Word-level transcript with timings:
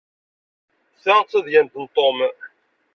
Ta 1.03 1.15
d 1.21 1.27
taydit 1.29 1.73
n 1.83 1.85
Tom? 1.95 2.17